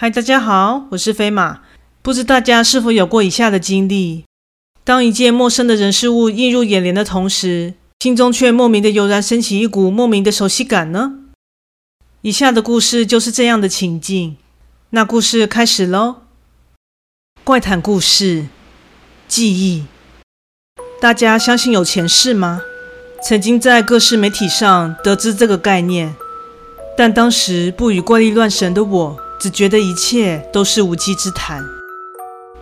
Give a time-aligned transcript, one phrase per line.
[0.00, 1.58] 嗨，大家好，我是飞马。
[2.02, 4.24] 不知大家是否有过以下的经历：
[4.84, 11.14] 当一件陌生的人事物映入眼帘的同时，心中却莫名的油然升起一股莫名的熟悉感呢？
[12.20, 14.36] 以下的故事就是这样的情境。
[14.90, 16.18] 那故事开始喽。
[17.42, 18.46] 怪谈故事：
[19.26, 19.86] 记忆。
[21.00, 22.62] 大家相信有前世吗？
[23.24, 26.14] 曾经在各式媒体上得知这个概念，
[26.96, 29.27] 但当时不与怪力乱神的我。
[29.38, 31.64] 只觉得一切都是无稽之谈，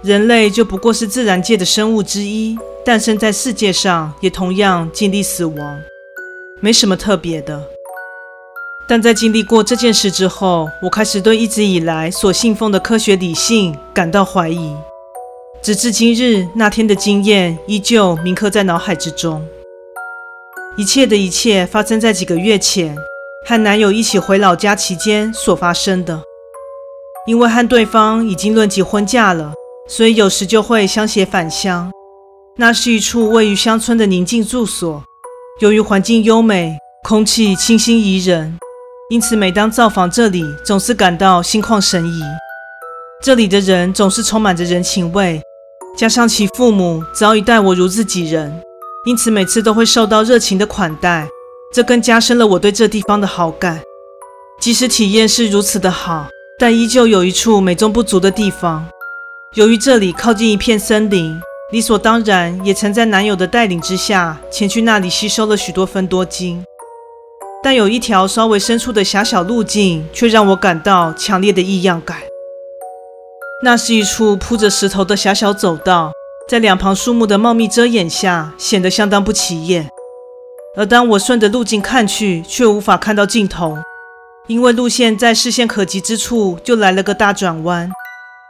[0.03, 2.55] 人类就不过是自然界的生物之一，
[2.85, 5.79] 诞生在世界上也同样经历死亡，
[6.61, 7.63] 没什么特别的。
[8.87, 14.77] 但在经历过这件事之后，我开始对一直以来所信奉的科学理性感到怀疑。
[15.63, 19.45] 直至今日，那天的经验依旧铭刻在脑海之中。
[20.77, 22.95] 一切的一切发生在几个月前，
[23.47, 26.23] 和男友一起回老家期间所发生的。
[27.27, 29.53] 因为和对方已经论及婚嫁了，
[29.89, 31.91] 所以有时就会相携返乡。
[32.57, 35.03] 那是一处位于乡村的宁静住所，
[35.59, 38.57] 由于环境优美，空气清新宜人，
[39.11, 42.23] 因此每当造访这里，总是感到心旷神怡。
[43.25, 45.43] 这里的人总是充满着人情味，
[45.97, 48.63] 加上其父母早已待我如自己人，
[49.05, 51.29] 因此每次都会受到热情的款待，
[51.75, 53.81] 这更加深了我对这地方的好感。
[54.61, 56.29] 即使体验是如此的好。
[56.59, 58.87] 但依旧有一处美中不足的地方。
[59.57, 61.39] 由于这里靠近一片森林，
[61.71, 66.65] 理所当然也曾在男友的带领之下前去那里吸收了许多分多精。
[67.63, 72.17] 但有一条稍微深处的狭小路径，却让我感到强烈的异样感。
[73.63, 76.13] 那是一处铺着石头的狭小走道，
[76.49, 79.89] 在两旁树木的茂密遮掩下，显得相当不起眼。
[80.75, 83.77] 而当我顺着路径看去，却无法看到尽头。
[84.49, 87.91] 因为路线在视线可及之处就来了个大转弯，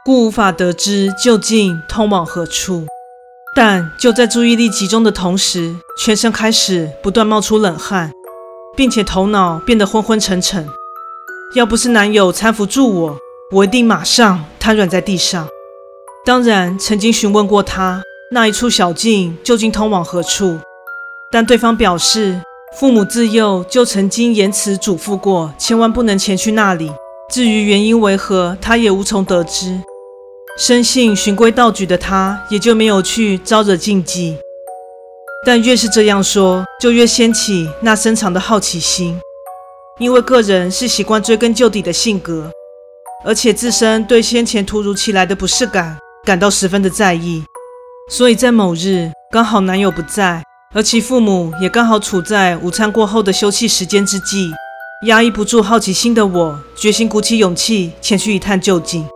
[0.05, 2.85] 故无法得知究竟通往何处。
[3.55, 8.11] 但就在注意力集中的同时，全身开始不断冒出冷汗，
[8.75, 10.69] 并且头脑变得昏昏沉沉。
[11.55, 13.17] 要不是男友搀扶住我，
[13.51, 15.47] 我一定马上瘫软在地上。
[16.23, 20.59] 当然，曾经询问过他那一处小径究竟通往何处，
[21.31, 22.39] 但对方表示。
[22.75, 26.91] 父母自幼就曾经言辞嘱咐过，千万不能前去那里。
[27.31, 29.81] 至于原因为何，他也无从得知。
[30.57, 34.37] 生性循规蹈矩的他，也就没有去招惹禁忌。
[35.45, 39.19] 但越是这样说，就越掀起那深藏的好奇心。
[39.97, 42.51] 因为个人是习惯追根究底的性格，
[43.23, 47.43] 而且自身对先前突如其来的不适感感到十分的在意，
[48.09, 50.43] 所以在某日刚好男友不在。
[50.73, 54.51] 而其父母也刚好处在午餐过后的休憩时间之际，
[55.07, 59.07] 压抑不住好奇心的我，决心鼓起勇气前去一探究竟。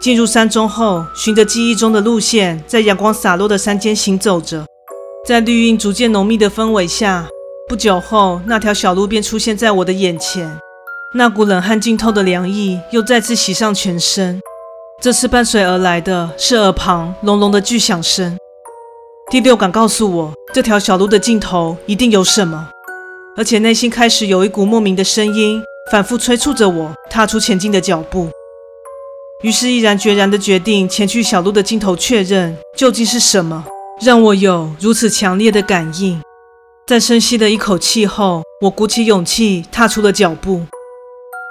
[0.00, 4.64] 进入山中后，循着记忆中的路线，在阳光洒落的山间行走着，
[5.26, 7.26] 在绿荫逐渐浓密的氛围下，
[7.68, 10.58] 不久后，那条小路便出现在我的眼前。
[11.14, 14.40] 那股冷汗浸透的凉意又再次袭上全身，
[15.00, 18.38] 这次伴随而来的是耳旁隆隆的巨响声。
[19.32, 22.68] 第六感告诉我，这条小路的尽头一定有什么，
[23.34, 28.28] 而且内心开始有一股莫名的声音，反复催促着我踏出前进的脚步。
[29.42, 33.64] 于是毅然决然地决定前去小路的尽头确认，究竟是什么
[34.02, 36.20] 让我有如此强烈的感应。
[36.86, 40.60] 在深吸了一口气后，我鼓起勇气踏出了脚步。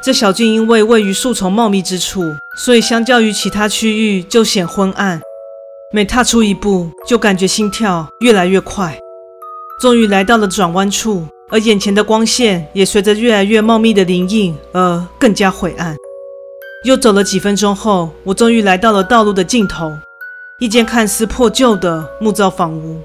[0.05, 2.21] 这小径因为位于树丛茂密之处，
[2.55, 5.19] 所以相较于其他区域就显昏暗。
[5.93, 8.97] 每踏出一步，就感觉心跳越来越快。
[9.81, 15.93] 终于来到了转弯处，而眼前的光线也随着越来越茂密的林荫而更加晦暗。
[16.85, 19.91] 又走了几分钟后，我终于来到了道路的尽头，
[20.61, 23.01] 一间看似破旧的木造房屋。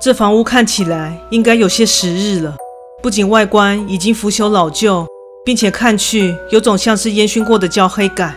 [0.00, 2.54] 这房屋看起来应该有些时日了，
[3.02, 5.04] 不仅外观已经腐朽老旧，
[5.44, 8.36] 并且看去有种像是烟熏过的焦黑感。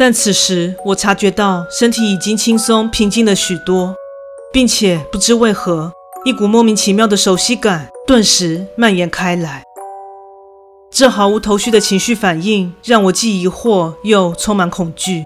[0.00, 3.96] 但此时，我察觉到身体已经轻松平静了许多，
[4.52, 5.92] 并且不知为何，
[6.24, 9.64] 一股莫名其妙的熟悉感顿时蔓延开来。
[10.88, 15.24] 这毫无头绪的情绪反应让我既疑惑又充满恐惧，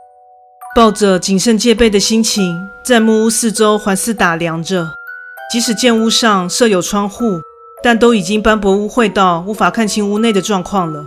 [0.75, 4.89] 抱着谨慎戒备的心情，在木屋四周环视打量着。
[5.53, 7.43] 即使建屋上设有窗户，
[7.83, 11.05] 但都已经斑驳污秽到无法看清屋内的状况了。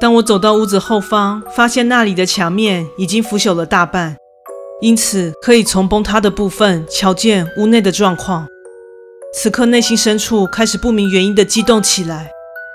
[0.00, 4.16] 当我走到屋子后方，发现那里的墙面已经腐朽了大半，
[4.80, 8.48] 因此可以从崩塌的部分瞧见屋内的状况。
[9.34, 12.30] 此刻内心深处开始不明原因的激动起来，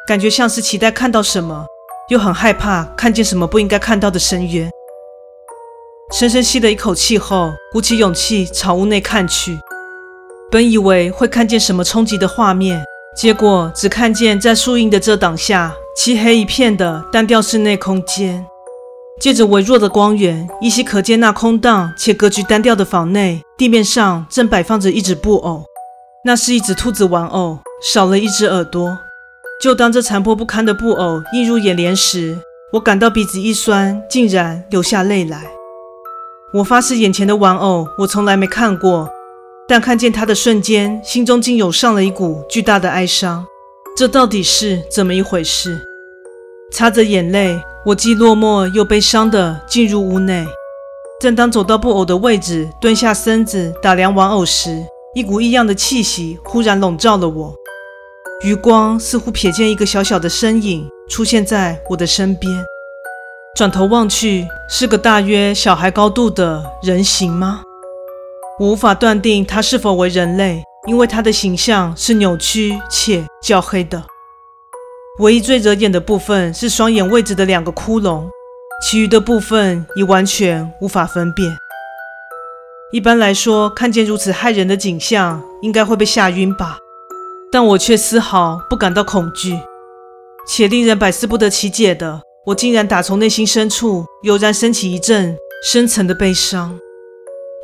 [0.07, 1.66] 感觉像是期待看到什么，
[2.10, 4.69] 又很害怕看见什么不应该看到的深渊。
[6.13, 9.57] 深深吸了一口气后，鼓起勇气朝屋内看去。
[10.51, 12.86] 本以为会看见什么冲击的画面，
[13.18, 18.45] 结果只看见在树荫的遮挡下，漆黑一片的单调室内空间。
[19.21, 25.63] 借着微弱的光源，依稀可见那空荡且格局单调的房内，地面上正摆放着一只布偶。
[26.25, 28.97] 那是一只兔子玩偶，少了一只耳朵。
[29.62, 32.38] 就当这残破不堪的布偶映入眼帘时，
[32.74, 35.44] 我感到鼻子一酸，竟然流下泪来。
[36.56, 39.09] 我发誓，眼前的玩偶我从来没看过，
[39.65, 43.45] 但看见它的瞬间，心中竟涌上了一股巨大的哀伤。
[43.97, 45.80] 这到底是怎么一回事？
[46.69, 50.45] 擦着眼泪，我既落寞又悲伤的进入屋内。
[51.21, 54.83] 正当走到布偶的位置，蹲下身子打量玩偶时，
[55.13, 57.56] 一股异样的气息忽然笼罩了我。
[58.44, 62.51] 余光似乎瞥见一个小小的身影出现在我的身边，
[63.56, 67.62] 转头望去，是个大约小孩高度的人形吗？
[68.59, 74.03] 我无法断定他是否为人类，因为他的形象是扭曲且较黑的。
[75.19, 78.27] 唯一最惹眼的部分是双眼位置的两个窟窿，
[78.83, 81.57] 其余的部分已完全无法分辨。
[82.91, 86.77] 一般来说，看见如此骇人的景象，应该会被吓晕吧？
[87.51, 89.57] 但我却丝毫不感到恐惧，
[90.47, 96.77] 且令人百思不得其解的，我竟然打从内心深处油然升起一阵深层的悲伤。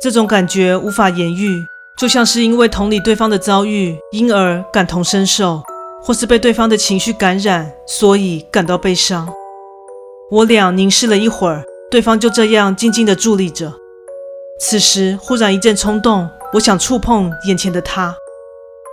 [0.02, 1.62] 这种感觉无法言喻，
[1.98, 5.62] 就像是因为同理对方的遭遇，因而感同身受。
[6.04, 9.32] 或是被对方的情绪感染，所以感到悲伤。
[10.32, 11.62] 我俩凝视了一会儿，
[11.92, 13.72] 对方就这样静静地伫立着。
[14.58, 18.16] 此时忽然一阵冲动，我想触碰眼前的他，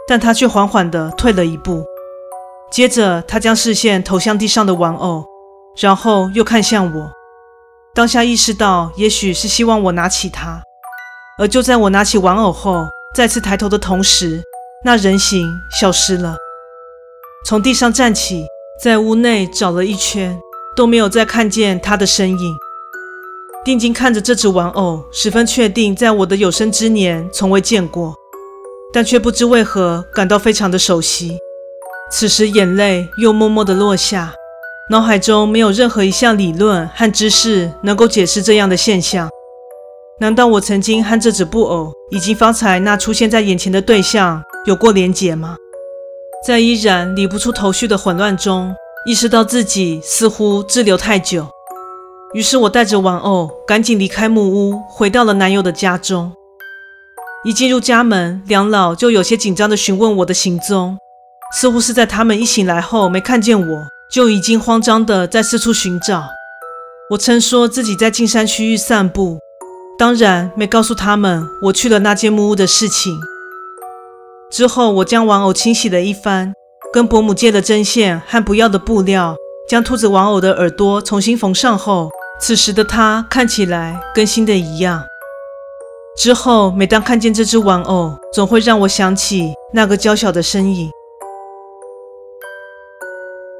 [0.07, 1.83] 但他却缓缓地退了一步。
[2.71, 5.25] 接着，他将视线投向地上的玩偶，
[5.81, 7.11] 然后又看向我。
[7.95, 10.61] 当下意识到，也许是希望我拿起它。
[11.39, 14.44] 而就在我拿起玩偶后，再次抬头的同时，
[14.83, 15.50] 那人形
[15.80, 16.36] 消失了。
[17.45, 18.45] 从地上站起，
[18.83, 20.38] 在屋内找了一圈，
[20.75, 22.56] 都没有再看见他的身影。
[23.63, 28.13] 定睛看着这只玩偶，十分确定在我的有生之年从未见过，
[28.94, 31.38] 但却不知为何感到非常的熟悉。
[32.12, 34.33] 此时眼泪又默默的落下，
[34.89, 39.30] 脑海中没有任何一项理论和知识能够解释这样的现象。
[40.21, 45.56] 难道我曾经和这只布偶以及方才那出现在眼前的对象有过连结吗？
[46.45, 48.75] 在依然理不出头绪的混乱中，
[49.06, 51.48] 意识到自己似乎滞留太久，
[52.33, 56.33] 于是我带着玩偶赶紧离开木屋，回到了男友的家中。
[57.45, 60.98] 一进入家门，两老就有些紧张地询问我的行踪，
[61.54, 66.25] 似乎是在他们一醒来后没看见我，就已经慌张地在四处寻找。
[67.12, 69.39] 我称说自己在进山区域散步，
[69.99, 73.19] 当然没告诉他们我去了那间木屋的事情。
[74.49, 76.53] 之后，我将玩偶清洗了一番，
[76.93, 79.35] 跟伯母借了针线和不要的布料，
[79.69, 82.09] 将兔子玩偶的耳朵重新缝上后，
[82.39, 85.03] 此时的它看起来跟新的一样。
[86.18, 90.89] 之后，每当看见这只玩偶，总会让我想起那个娇小的身影。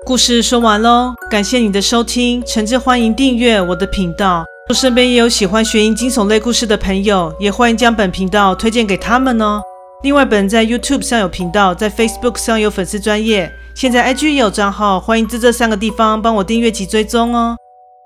[0.06, 4.46] 故事说完喽，感谢你的收听，诚挚欢迎订阅我的频道。
[4.70, 9.60] 若身边也有喜欢悬疑惊悚类故事的朋友，也欢迎将本频道推荐给他们哦。
[10.04, 17.58] 另外，本在 YouTube 上有频道，在 Facebook 上有粉丝专业，现在 IG 也有账号，欢迎在这三个地方帮我订阅及追踪哦。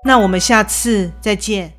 [0.06, 1.70] 那我们下次再见。